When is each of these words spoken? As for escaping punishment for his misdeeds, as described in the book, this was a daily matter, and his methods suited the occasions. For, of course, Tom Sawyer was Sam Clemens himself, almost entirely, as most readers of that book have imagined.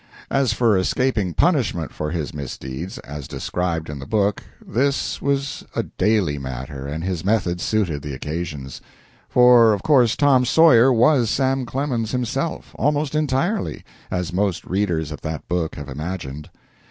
As 0.31 0.51
for 0.51 0.75
escaping 0.75 1.35
punishment 1.35 1.93
for 1.93 2.09
his 2.09 2.33
misdeeds, 2.33 2.97
as 3.05 3.27
described 3.27 3.87
in 3.87 3.99
the 3.99 4.07
book, 4.07 4.41
this 4.59 5.21
was 5.21 5.63
a 5.75 5.83
daily 5.83 6.39
matter, 6.39 6.87
and 6.87 7.03
his 7.03 7.23
methods 7.23 7.61
suited 7.61 8.01
the 8.01 8.15
occasions. 8.15 8.81
For, 9.29 9.73
of 9.73 9.83
course, 9.83 10.15
Tom 10.15 10.43
Sawyer 10.43 10.91
was 10.91 11.29
Sam 11.29 11.67
Clemens 11.67 12.13
himself, 12.13 12.71
almost 12.79 13.13
entirely, 13.13 13.83
as 14.09 14.33
most 14.33 14.65
readers 14.65 15.11
of 15.11 15.21
that 15.21 15.47
book 15.47 15.75
have 15.75 15.87
imagined. 15.87 16.49